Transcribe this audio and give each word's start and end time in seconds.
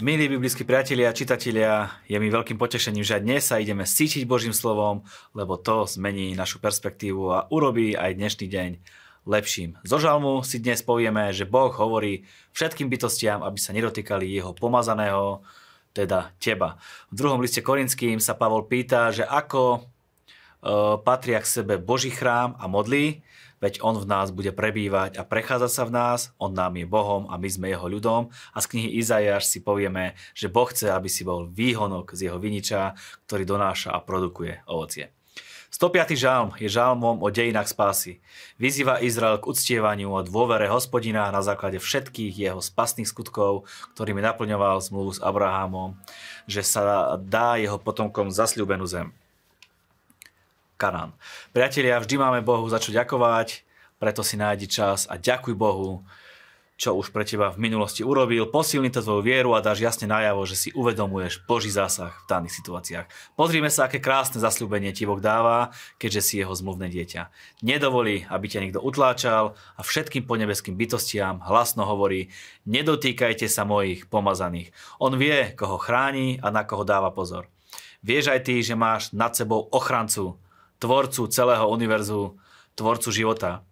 Milí 0.00 0.32
biblickí 0.32 0.64
priatelia 0.64 1.12
a 1.12 1.16
čitatelia, 1.16 1.92
je 2.08 2.16
mi 2.16 2.32
veľkým 2.32 2.56
potešením, 2.56 3.04
že 3.04 3.20
dnes 3.20 3.44
sa 3.44 3.60
ideme 3.60 3.84
sítiť 3.84 4.24
Božím 4.24 4.56
slovom, 4.56 5.04
lebo 5.36 5.60
to 5.60 5.84
zmení 5.84 6.32
našu 6.32 6.56
perspektívu 6.56 7.28
a 7.28 7.44
urobí 7.52 7.92
aj 7.92 8.16
dnešný 8.16 8.48
deň 8.48 8.70
lepším. 9.28 9.76
Zo 9.84 10.00
žalmu 10.00 10.40
si 10.40 10.56
dnes 10.56 10.80
povieme, 10.80 11.36
že 11.36 11.44
Boh 11.44 11.68
hovorí 11.68 12.24
všetkým 12.56 12.88
bytostiam, 12.88 13.44
aby 13.44 13.60
sa 13.60 13.76
nedotýkali 13.76 14.24
jeho 14.24 14.56
pomazaného, 14.56 15.44
teda 15.92 16.32
teba. 16.40 16.80
V 17.12 17.20
druhom 17.20 17.44
liste 17.44 17.60
Korinským 17.60 18.24
sa 18.24 18.32
Pavol 18.32 18.64
pýta, 18.72 19.12
že 19.12 19.28
ako 19.28 19.62
e, 19.76 19.80
patria 21.04 21.44
k 21.44 21.60
sebe 21.60 21.76
Boží 21.76 22.08
chrám 22.08 22.56
a 22.56 22.64
modlí, 22.72 23.20
veď 23.60 23.84
On 23.84 23.94
v 23.94 24.08
nás 24.08 24.32
bude 24.34 24.50
prebývať 24.50 25.20
a 25.20 25.22
prechádza 25.22 25.68
sa 25.70 25.82
v 25.86 25.94
nás, 25.94 26.32
On 26.40 26.50
nám 26.50 26.74
je 26.80 26.88
Bohom 26.88 27.28
a 27.30 27.36
my 27.36 27.48
sme 27.48 27.70
Jeho 27.70 27.86
ľudom. 27.86 28.32
A 28.56 28.58
z 28.58 28.66
knihy 28.74 28.98
Izajáš 28.98 29.46
si 29.46 29.62
povieme, 29.62 30.18
že 30.34 30.50
Boh 30.50 30.66
chce, 30.66 30.90
aby 30.90 31.06
si 31.06 31.22
bol 31.22 31.46
výhonok 31.46 32.16
z 32.16 32.28
Jeho 32.28 32.40
viniča, 32.40 32.98
ktorý 33.28 33.44
donáša 33.46 33.94
a 33.94 34.02
produkuje 34.02 34.64
ovocie. 34.66 35.12
105. 35.70 36.18
žalm 36.18 36.50
je 36.58 36.66
žalmom 36.66 37.22
o 37.22 37.30
dejinách 37.30 37.70
spásy. 37.70 38.18
Vyzýva 38.58 38.98
Izrael 38.98 39.38
k 39.38 39.54
uctievaniu 39.54 40.10
a 40.18 40.26
dôvere 40.26 40.66
hospodina 40.66 41.30
na 41.30 41.46
základe 41.46 41.78
všetkých 41.78 42.34
jeho 42.34 42.58
spasných 42.58 43.06
skutkov, 43.06 43.70
ktorými 43.94 44.18
naplňoval 44.18 44.82
zmluvu 44.82 45.14
s 45.14 45.22
Abrahamom, 45.22 45.94
že 46.50 46.66
sa 46.66 47.14
dá 47.22 47.54
jeho 47.54 47.78
potomkom 47.78 48.34
zasľúbenú 48.34 48.82
zem. 48.90 49.14
Kanán. 50.80 51.12
Priatelia, 51.52 52.00
vždy 52.00 52.16
máme 52.16 52.40
Bohu 52.40 52.64
za 52.72 52.80
čo 52.80 52.88
ďakovať, 52.88 53.68
preto 54.00 54.24
si 54.24 54.40
nájdi 54.40 54.64
čas 54.64 55.04
a 55.12 55.20
ďakuj 55.20 55.52
Bohu, 55.52 56.00
čo 56.80 56.96
už 56.96 57.12
pre 57.12 57.28
teba 57.28 57.52
v 57.52 57.60
minulosti 57.68 58.00
urobil, 58.00 58.48
posilni 58.48 58.88
to 58.88 59.04
tvoju 59.04 59.20
vieru 59.20 59.52
a 59.52 59.60
dáš 59.60 59.84
jasne 59.84 60.08
najavo, 60.08 60.48
že 60.48 60.56
si 60.56 60.68
uvedomuješ 60.72 61.44
Boží 61.44 61.68
zásah 61.68 62.16
v 62.24 62.24
daných 62.24 62.56
situáciách. 62.56 63.36
Pozrime 63.36 63.68
sa, 63.68 63.84
aké 63.84 64.00
krásne 64.00 64.40
zasľúbenie 64.40 64.96
ti 64.96 65.04
Boh 65.04 65.20
dáva, 65.20 65.76
keďže 66.00 66.24
si 66.24 66.34
jeho 66.40 66.56
zmluvné 66.56 66.88
dieťa. 66.88 67.28
Nedovolí, 67.60 68.24
aby 68.32 68.46
ťa 68.48 68.64
niekto 68.64 68.80
utláčal 68.80 69.52
a 69.76 69.84
všetkým 69.84 70.24
ponebeským 70.24 70.80
bytostiam 70.80 71.44
hlasno 71.44 71.84
hovorí, 71.84 72.32
nedotýkajte 72.64 73.44
sa 73.52 73.68
mojich 73.68 74.08
pomazaných. 74.08 74.72
On 74.96 75.12
vie, 75.12 75.52
koho 75.52 75.76
chráni 75.76 76.40
a 76.40 76.48
na 76.48 76.64
koho 76.64 76.88
dáva 76.88 77.12
pozor. 77.12 77.52
Vieš 78.00 78.32
aj 78.32 78.40
ty, 78.48 78.64
že 78.64 78.72
máš 78.72 79.12
nad 79.12 79.36
sebou 79.36 79.68
ochrancu, 79.68 80.40
tvorcu 80.80 81.28
celého 81.28 81.68
univerzu, 81.68 82.40
tvorcu 82.74 83.08
života. 83.12 83.62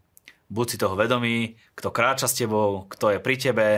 Buď 0.52 0.66
si 0.68 0.76
toho 0.76 0.94
vedomý, 0.96 1.56
kto 1.72 1.88
kráča 1.88 2.28
s 2.28 2.36
tebou, 2.36 2.84
kto 2.88 3.16
je 3.16 3.18
pri 3.18 3.36
tebe 3.40 3.68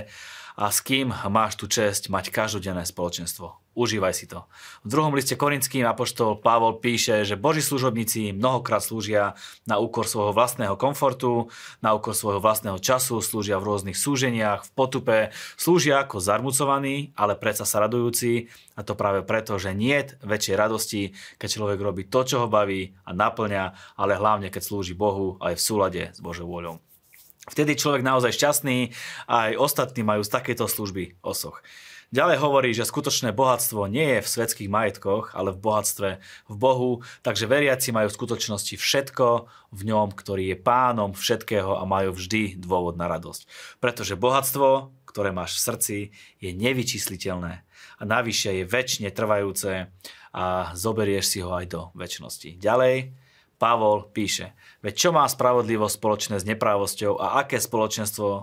a 0.58 0.64
s 0.68 0.82
kým 0.82 1.14
máš 1.30 1.56
tu 1.56 1.70
čest 1.70 2.10
mať 2.10 2.34
každodenné 2.34 2.82
spoločenstvo. 2.82 3.69
Užívaj 3.80 4.12
si 4.12 4.28
to. 4.28 4.44
V 4.84 4.92
druhom 4.92 5.16
liste 5.16 5.40
Korinským 5.40 5.88
apoštol 5.88 6.36
Pavol 6.36 6.84
píše, 6.84 7.24
že 7.24 7.40
Boží 7.40 7.64
služobníci 7.64 8.36
mnohokrát 8.36 8.84
slúžia 8.84 9.40
na 9.64 9.80
úkor 9.80 10.04
svojho 10.04 10.36
vlastného 10.36 10.76
komfortu, 10.76 11.48
na 11.80 11.96
úkor 11.96 12.12
svojho 12.12 12.44
vlastného 12.44 12.76
času, 12.76 13.24
slúžia 13.24 13.56
v 13.56 13.72
rôznych 13.72 13.96
súženiach, 13.96 14.68
v 14.68 14.70
potupe, 14.76 15.18
slúžia 15.56 16.04
ako 16.04 16.20
zarmucovaní, 16.20 17.16
ale 17.16 17.40
predsa 17.40 17.64
sa 17.64 17.80
radujúci 17.80 18.52
a 18.76 18.84
to 18.84 18.92
práve 18.92 19.24
preto, 19.24 19.56
že 19.56 19.72
nie 19.72 19.96
je 19.96 20.20
väčšej 20.28 20.60
radosti, 20.60 21.02
keď 21.40 21.48
človek 21.48 21.80
robí 21.80 22.04
to, 22.04 22.20
čo 22.20 22.44
ho 22.44 22.52
baví 22.52 22.92
a 23.08 23.16
naplňa, 23.16 23.96
ale 23.96 24.20
hlavne 24.20 24.52
keď 24.52 24.60
slúži 24.60 24.92
Bohu 24.92 25.40
aj 25.40 25.56
v 25.56 25.64
súlade 25.64 26.02
s 26.12 26.20
Božou 26.20 26.44
vôľou. 26.44 26.84
Vtedy 27.48 27.80
človek 27.80 28.04
naozaj 28.04 28.36
šťastný 28.36 28.92
a 29.24 29.48
aj 29.48 29.52
ostatní 29.56 30.04
majú 30.04 30.20
z 30.20 30.36
takéto 30.36 30.68
služby 30.68 31.16
osoch. 31.24 31.64
Ďalej 32.10 32.42
hovorí, 32.42 32.74
že 32.74 32.82
skutočné 32.82 33.30
bohatstvo 33.30 33.86
nie 33.86 34.18
je 34.18 34.26
v 34.26 34.32
svetských 34.34 34.66
majetkoch, 34.66 35.30
ale 35.30 35.54
v 35.54 35.62
bohatstve 35.62 36.08
v 36.50 36.54
Bohu, 36.58 37.06
takže 37.22 37.46
veriaci 37.46 37.94
majú 37.94 38.10
v 38.10 38.18
skutočnosti 38.18 38.74
všetko 38.74 39.46
v 39.70 39.80
ňom, 39.86 40.10
ktorý 40.10 40.50
je 40.50 40.58
pánom 40.58 41.14
všetkého 41.14 41.78
a 41.78 41.86
majú 41.86 42.18
vždy 42.18 42.58
dôvod 42.58 42.98
na 42.98 43.06
radosť. 43.06 43.46
Pretože 43.78 44.18
bohatstvo, 44.18 44.90
ktoré 45.06 45.30
máš 45.30 45.54
v 45.54 45.64
srdci, 45.70 45.96
je 46.42 46.50
nevyčísliteľné 46.50 47.62
a 47.62 48.02
navyše 48.02 48.58
je 48.58 48.64
väčšine 48.66 49.14
trvajúce 49.14 49.86
a 50.34 50.74
zoberieš 50.74 51.26
si 51.30 51.38
ho 51.46 51.54
aj 51.54 51.66
do 51.70 51.80
väčšnosti. 51.94 52.58
Ďalej, 52.58 53.14
Pavol 53.62 54.10
píše, 54.10 54.58
veď 54.82 54.94
čo 54.98 55.08
má 55.14 55.22
spravodlivosť 55.30 55.94
spoločné 55.94 56.36
s 56.42 56.48
neprávosťou 56.48 57.22
a 57.22 57.46
aké 57.46 57.62
spoločenstvo 57.62 58.28
e, 58.34 58.42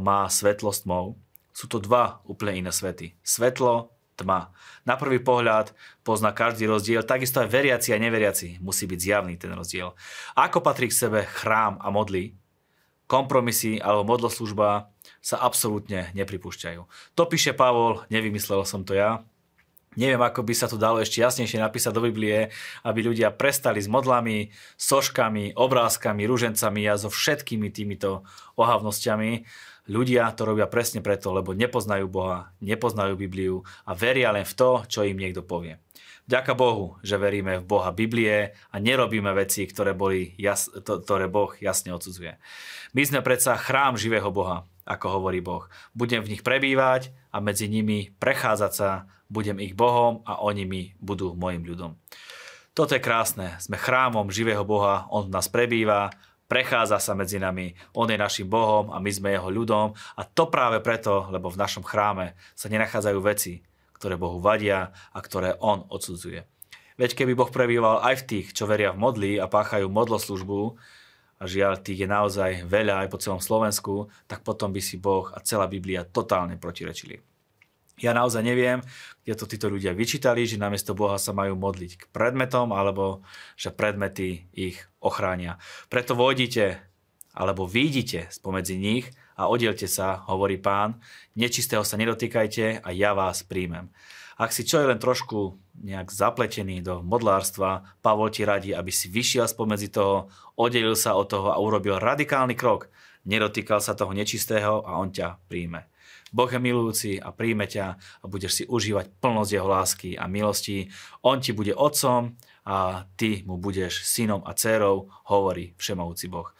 má 0.00 0.24
svetlosť 0.30 0.88
tmou? 0.88 1.20
Sú 1.58 1.66
to 1.66 1.82
dva 1.82 2.22
úplne 2.22 2.62
iné 2.62 2.70
svety. 2.70 3.18
Svetlo, 3.18 3.90
tma. 4.14 4.54
Na 4.86 4.94
prvý 4.94 5.18
pohľad 5.18 5.74
pozná 6.06 6.30
každý 6.30 6.70
rozdiel, 6.70 7.02
takisto 7.02 7.42
aj 7.42 7.50
veriaci 7.50 7.90
a 7.90 7.98
neveriaci 7.98 8.62
musí 8.62 8.86
byť 8.86 8.98
zjavný 9.02 9.34
ten 9.34 9.50
rozdiel. 9.50 9.98
Ako 10.38 10.62
patrí 10.62 10.86
k 10.86 10.94
sebe 10.94 11.26
chrám 11.26 11.82
a 11.82 11.90
modly, 11.90 12.38
kompromisy 13.10 13.82
alebo 13.82 14.06
modloslužba 14.06 14.86
sa 15.18 15.36
absolútne 15.42 16.14
nepripúšťajú. 16.14 16.80
To 17.18 17.22
píše 17.26 17.58
Pavol, 17.58 18.06
nevymyslel 18.06 18.62
som 18.62 18.86
to 18.86 18.94
ja. 18.94 19.26
Neviem, 19.96 20.20
ako 20.20 20.44
by 20.44 20.54
sa 20.54 20.68
to 20.68 20.76
dalo 20.76 21.00
ešte 21.00 21.24
jasnejšie 21.24 21.62
napísať 21.62 21.96
do 21.96 22.04
Biblie, 22.04 22.52
aby 22.84 23.00
ľudia 23.00 23.32
prestali 23.32 23.80
s 23.80 23.88
modlami, 23.88 24.52
soškami, 24.76 25.56
obrázkami, 25.56 26.28
ružencami 26.28 26.82
a 26.86 27.00
so 27.00 27.08
všetkými 27.08 27.72
týmito 27.72 28.26
ohavnosťami 28.60 29.48
Ľudia 29.88 30.28
to 30.36 30.44
robia 30.44 30.68
presne 30.68 31.00
preto, 31.00 31.32
lebo 31.32 31.56
nepoznajú 31.56 32.12
Boha, 32.12 32.52
nepoznajú 32.60 33.16
Bibliu 33.16 33.64
a 33.88 33.96
veria 33.96 34.28
len 34.36 34.44
v 34.44 34.52
to, 34.52 34.70
čo 34.84 35.00
im 35.00 35.16
niekto 35.16 35.40
povie. 35.40 35.80
Ďaká 36.28 36.52
Bohu, 36.52 37.00
že 37.00 37.16
veríme 37.16 37.56
v 37.56 37.64
Boha 37.64 37.88
Biblie 37.88 38.52
a 38.68 38.76
nerobíme 38.76 39.32
veci, 39.32 39.64
ktoré, 39.64 39.96
boli 39.96 40.36
jas, 40.36 40.68
to, 40.84 41.00
ktoré 41.00 41.24
Boh 41.24 41.56
jasne 41.56 41.96
odsudzuje. 41.96 42.36
My 42.92 43.02
sme 43.08 43.24
predsa 43.24 43.56
chrám 43.56 43.96
živého 43.96 44.28
Boha, 44.28 44.68
ako 44.84 45.08
hovorí 45.08 45.40
Boh. 45.40 45.64
Budem 45.96 46.20
v 46.20 46.36
nich 46.36 46.44
prebývať 46.44 47.08
a 47.32 47.40
medzi 47.40 47.64
nimi 47.64 48.12
prechádzať 48.20 48.72
sa, 48.76 49.08
budem 49.28 49.60
ich 49.60 49.76
Bohom 49.76 50.24
a 50.24 50.40
oni 50.40 50.64
mi 50.64 50.82
budú 50.98 51.36
mojim 51.36 51.64
ľudom. 51.64 51.96
Toto 52.72 52.96
je 52.96 53.02
krásne. 53.02 53.56
Sme 53.60 53.76
chrámom 53.76 54.32
živého 54.32 54.64
Boha, 54.64 55.08
On 55.12 55.28
v 55.28 55.32
nás 55.32 55.48
prebýva 55.48 56.12
prechádza 56.48 56.96
sa 56.98 57.12
medzi 57.12 57.36
nami, 57.36 57.76
On 57.92 58.08
je 58.08 58.16
našim 58.16 58.48
Bohom 58.48 58.90
a 58.90 58.98
my 58.98 59.10
sme 59.12 59.36
Jeho 59.36 59.52
ľudom 59.52 59.92
a 59.92 60.22
to 60.24 60.48
práve 60.48 60.80
preto, 60.80 61.28
lebo 61.28 61.52
v 61.52 61.60
našom 61.60 61.84
chráme 61.84 62.34
sa 62.56 62.72
nenachádzajú 62.72 63.18
veci, 63.20 63.60
ktoré 64.00 64.16
Bohu 64.16 64.40
vadia 64.40 64.90
a 65.12 65.18
ktoré 65.20 65.54
On 65.60 65.84
odsudzuje. 65.92 66.42
Veď 66.98 67.14
keby 67.14 67.38
Boh 67.38 67.52
prebýval 67.52 68.02
aj 68.02 68.24
v 68.24 68.26
tých, 68.26 68.46
čo 68.56 68.66
veria 68.66 68.90
v 68.90 68.98
modly 68.98 69.32
a 69.38 69.46
páchajú 69.46 69.86
modloslužbu, 69.86 70.74
a 71.38 71.46
žiaľ, 71.46 71.78
tých 71.78 72.02
je 72.02 72.08
naozaj 72.10 72.66
veľa 72.66 73.06
aj 73.06 73.14
po 73.14 73.22
celom 73.22 73.38
Slovensku, 73.38 74.10
tak 74.26 74.42
potom 74.42 74.74
by 74.74 74.82
si 74.82 74.98
Boh 74.98 75.30
a 75.30 75.38
celá 75.38 75.70
Biblia 75.70 76.02
totálne 76.02 76.58
protirečili. 76.58 77.22
Ja 77.98 78.14
naozaj 78.14 78.46
neviem, 78.46 78.78
kde 79.26 79.34
to 79.34 79.50
títo 79.50 79.66
ľudia 79.66 79.92
vyčítali, 79.92 80.46
že 80.46 80.56
namiesto 80.56 80.94
Boha 80.94 81.18
sa 81.18 81.34
majú 81.34 81.58
modliť 81.58 81.92
k 81.98 82.04
predmetom, 82.14 82.70
alebo 82.70 83.26
že 83.58 83.74
predmety 83.74 84.46
ich 84.54 84.78
ochránia. 85.02 85.58
Preto 85.90 86.14
vojdite, 86.14 86.78
alebo 87.34 87.66
výjdite 87.66 88.30
spomedzi 88.30 88.78
nich 88.78 89.10
a 89.38 89.50
oddielte 89.50 89.90
sa, 89.90 90.24
hovorí 90.30 90.58
pán, 90.58 90.98
nečistého 91.34 91.82
sa 91.82 91.98
nedotýkajte 91.98 92.82
a 92.82 92.88
ja 92.94 93.14
vás 93.14 93.42
príjmem. 93.42 93.90
Ak 94.38 94.54
si 94.54 94.62
čo 94.62 94.78
je 94.78 94.86
len 94.86 95.02
trošku 95.02 95.58
nejak 95.82 96.14
zapletený 96.14 96.78
do 96.78 97.02
modlárstva, 97.02 97.82
Pavol 97.98 98.30
ti 98.30 98.46
radí, 98.46 98.70
aby 98.70 98.94
si 98.94 99.10
vyšiel 99.10 99.50
spomedzi 99.50 99.90
toho, 99.90 100.30
oddelil 100.54 100.94
sa 100.94 101.18
od 101.18 101.26
toho 101.26 101.50
a 101.50 101.58
urobil 101.58 101.98
radikálny 101.98 102.54
krok. 102.54 102.86
Nedotýkal 103.26 103.82
sa 103.82 103.96
toho 103.98 104.14
nečistého 104.14 104.84
a 104.86 105.00
on 105.00 105.10
ťa 105.10 105.40
príjme. 105.50 105.90
Boh 106.28 106.48
je 106.48 106.60
milujúci 106.60 107.10
a 107.16 107.32
príjme 107.32 107.64
ťa 107.64 107.86
a 107.96 108.24
budeš 108.28 108.62
si 108.62 108.64
užívať 108.68 109.08
plnosť 109.24 109.50
jeho 109.50 109.68
lásky 109.68 110.10
a 110.20 110.28
milosti. 110.28 110.92
On 111.24 111.40
ti 111.40 111.56
bude 111.56 111.72
otcom 111.72 112.36
a 112.68 113.08
ty 113.16 113.40
mu 113.48 113.56
budeš 113.56 114.04
synom 114.04 114.44
a 114.44 114.52
dcerou, 114.52 115.08
hovorí 115.32 115.72
všemovúci 115.80 116.28
Boh. 116.28 116.52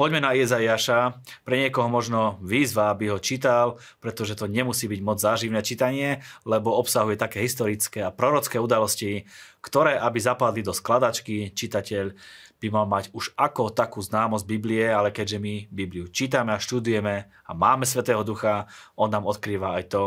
Poďme 0.00 0.24
na 0.24 0.32
Jezaiaša. 0.32 1.20
Pre 1.44 1.56
niekoho 1.60 1.84
možno 1.92 2.40
výzva, 2.40 2.88
aby 2.88 3.12
ho 3.12 3.20
čítal, 3.20 3.76
pretože 4.00 4.32
to 4.32 4.48
nemusí 4.48 4.88
byť 4.88 5.00
moc 5.04 5.20
záživné 5.20 5.60
čítanie, 5.60 6.24
lebo 6.48 6.72
obsahuje 6.72 7.20
také 7.20 7.44
historické 7.44 8.00
a 8.00 8.08
prorocké 8.08 8.56
udalosti, 8.56 9.28
ktoré, 9.60 10.00
aby 10.00 10.16
zapadli 10.16 10.64
do 10.64 10.72
skladačky, 10.72 11.52
čitateľ 11.52 12.16
by 12.60 12.68
mal 12.68 12.86
mať 12.86 13.08
už 13.16 13.32
ako 13.34 13.72
takú 13.72 14.04
známosť 14.04 14.44
Biblie, 14.44 14.84
ale 14.84 15.10
keďže 15.10 15.40
my 15.40 15.54
Bibliu 15.72 16.12
čítame 16.12 16.52
a 16.52 16.62
študujeme 16.62 17.26
a 17.26 17.50
máme 17.56 17.88
Svetého 17.88 18.20
Ducha, 18.20 18.68
on 18.94 19.08
nám 19.08 19.24
odkrýva 19.24 19.80
aj 19.80 19.84
to, 19.88 20.04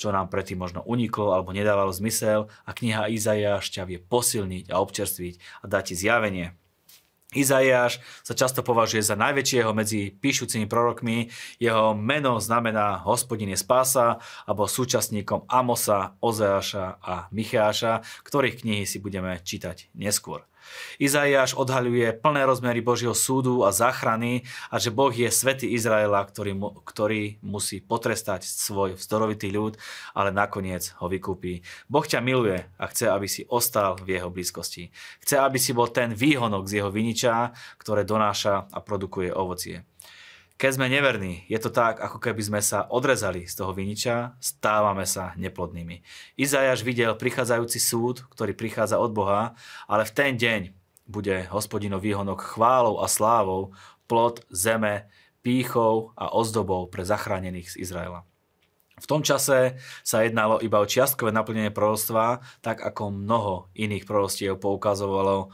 čo 0.00 0.08
nám 0.08 0.32
predtým 0.32 0.56
možno 0.56 0.80
uniklo 0.88 1.36
alebo 1.36 1.52
nedávalo 1.52 1.92
zmysel 1.92 2.48
a 2.64 2.70
kniha 2.72 3.12
Izajáš 3.12 3.68
ťa 3.68 3.84
vie 3.84 4.00
posilniť 4.00 4.72
a 4.72 4.80
občerstviť 4.80 5.34
a 5.60 5.64
dať 5.68 5.82
ti 5.92 5.94
zjavenie 5.94 6.56
Izaiáš 7.30 8.02
sa 8.26 8.34
často 8.34 8.66
považuje 8.66 9.06
za 9.06 9.14
najväčšieho 9.14 9.70
medzi 9.70 10.10
píšucimi 10.10 10.66
prorokmi. 10.66 11.30
Jeho 11.62 11.94
meno 11.94 12.42
znamená 12.42 13.06
hospodin 13.06 13.54
je 13.54 13.58
spása, 13.58 14.18
alebo 14.50 14.66
súčasníkom 14.66 15.46
Amosa, 15.46 16.18
Ozeáša 16.18 16.98
a 16.98 17.30
Micháša, 17.30 18.02
ktorých 18.26 18.66
knihy 18.66 18.82
si 18.82 18.98
budeme 18.98 19.38
čítať 19.38 19.94
neskôr. 19.94 20.49
Izaiáš 20.96 21.58
odhaľuje 21.58 22.16
plné 22.22 22.42
rozmery 22.46 22.80
Božieho 22.80 23.16
súdu 23.16 23.66
a 23.66 23.74
záchrany 23.74 24.46
a 24.72 24.78
že 24.78 24.94
Boh 24.94 25.10
je 25.10 25.28
svätý 25.28 25.70
Izraela, 25.74 26.22
ktorý, 26.22 26.52
mu, 26.56 26.68
ktorý 26.86 27.42
musí 27.42 27.82
potrestať 27.82 28.46
svoj 28.46 28.96
vzdorovitý 28.96 29.50
ľud, 29.50 29.76
ale 30.14 30.30
nakoniec 30.30 30.94
ho 31.02 31.10
vykúpi. 31.10 31.66
Boh 31.90 32.06
ťa 32.06 32.22
miluje 32.22 32.64
a 32.78 32.84
chce, 32.88 33.10
aby 33.10 33.26
si 33.26 33.42
ostal 33.50 33.98
v 33.98 34.16
jeho 34.16 34.30
blízkosti. 34.30 34.94
Chce, 35.20 35.36
aby 35.42 35.58
si 35.58 35.74
bol 35.74 35.90
ten 35.90 36.14
výhonok 36.14 36.70
z 36.70 36.80
jeho 36.80 36.90
viniča, 36.94 37.52
ktoré 37.76 38.06
donáša 38.06 38.70
a 38.70 38.78
produkuje 38.78 39.34
ovocie. 39.34 39.89
Keď 40.60 40.76
sme 40.76 40.92
neverní, 40.92 41.48
je 41.48 41.56
to 41.56 41.72
tak, 41.72 42.04
ako 42.04 42.20
keby 42.20 42.44
sme 42.44 42.60
sa 42.60 42.84
odrezali 42.84 43.48
z 43.48 43.56
toho 43.56 43.72
viniča, 43.72 44.36
stávame 44.44 45.08
sa 45.08 45.32
neplodnými. 45.40 46.04
Izajaš 46.36 46.84
videl 46.84 47.16
prichádzajúci 47.16 47.80
súd, 47.80 48.28
ktorý 48.28 48.52
prichádza 48.52 49.00
od 49.00 49.08
Boha, 49.16 49.56
ale 49.88 50.04
v 50.04 50.12
ten 50.12 50.36
deň 50.36 50.76
bude 51.08 51.48
hospodinov 51.48 52.04
výhonok 52.04 52.44
chválou 52.44 53.00
a 53.00 53.08
slávou, 53.08 53.72
plod 54.04 54.44
zeme, 54.52 55.08
pýchou 55.40 56.12
a 56.12 56.28
ozdobou 56.28 56.92
pre 56.92 57.08
zachránených 57.08 57.80
z 57.80 57.88
Izraela. 57.88 58.28
V 59.00 59.06
tom 59.08 59.24
čase 59.24 59.80
sa 60.04 60.22
jednalo 60.22 60.60
iba 60.60 60.78
o 60.78 60.86
čiastkové 60.86 61.32
naplnenie 61.32 61.72
prorostva, 61.72 62.44
tak 62.60 62.84
ako 62.84 63.10
mnoho 63.10 63.72
iných 63.72 64.04
prorostiev 64.04 64.60
poukazovalo 64.60 65.50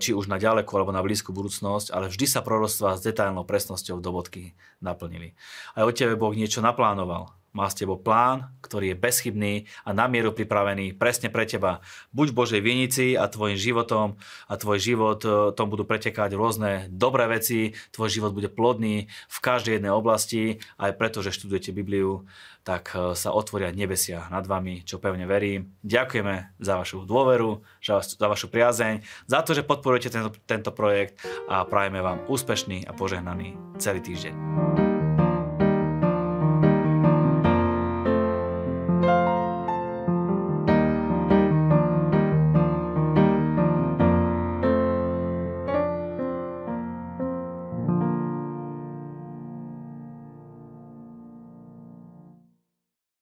či 0.00 0.16
už 0.16 0.32
na 0.32 0.40
ďalekú 0.40 0.72
alebo 0.74 0.96
na 0.96 1.04
blízku 1.04 1.30
budúcnosť, 1.30 1.92
ale 1.92 2.08
vždy 2.08 2.26
sa 2.26 2.40
proroctvá 2.40 2.96
s 2.96 3.04
detailnou 3.04 3.44
presnosťou 3.44 4.00
do 4.00 4.10
bodky 4.10 4.56
naplnili. 4.80 5.36
Aj 5.76 5.84
o 5.84 5.92
tebe 5.92 6.16
Boh 6.18 6.32
niečo 6.32 6.64
naplánoval. 6.64 7.37
Má 7.56 7.66
s 7.72 7.80
tebou 7.80 7.96
plán, 7.96 8.52
ktorý 8.60 8.92
je 8.92 9.00
bezchybný 9.00 9.54
a 9.88 9.96
na 9.96 10.04
mieru 10.04 10.36
pripravený 10.36 10.94
presne 11.00 11.32
pre 11.32 11.48
teba. 11.48 11.80
Buď 12.12 12.30
v 12.30 12.38
Božej 12.38 12.60
vinici 12.60 13.06
a 13.16 13.24
tvojim 13.24 13.56
životom 13.56 14.20
a 14.46 14.54
tvoj 14.60 14.78
život, 14.78 15.20
e, 15.24 15.56
tom 15.56 15.72
budú 15.72 15.88
pretekať 15.88 16.36
rôzne 16.36 16.92
dobré 16.92 17.24
veci, 17.26 17.72
tvoj 17.96 18.12
život 18.12 18.32
bude 18.36 18.52
plodný 18.52 19.08
v 19.08 19.38
každej 19.40 19.80
jednej 19.80 19.92
oblasti, 19.92 20.60
aj 20.76 20.94
preto, 21.00 21.24
že 21.24 21.32
študujete 21.32 21.72
Bibliu, 21.72 22.28
tak 22.68 22.92
e, 22.92 23.16
sa 23.16 23.32
otvoria 23.32 23.72
nebesia 23.72 24.28
nad 24.28 24.44
vami, 24.44 24.84
čo 24.84 25.00
pevne 25.00 25.24
verím. 25.24 25.72
Ďakujeme 25.80 26.60
za 26.60 26.76
vašu 26.76 27.08
dôveru, 27.08 27.64
za 27.80 28.26
vašu 28.28 28.52
priazeň, 28.52 29.00
za 29.24 29.40
to, 29.40 29.56
že 29.56 29.64
podporujete 29.64 30.12
tento, 30.12 30.36
tento 30.44 30.70
projekt 30.76 31.24
a 31.48 31.64
prajeme 31.64 32.04
vám 32.04 32.28
úspešný 32.28 32.84
a 32.84 32.92
požehnaný 32.92 33.56
celý 33.80 34.04
týždeň. 34.04 34.87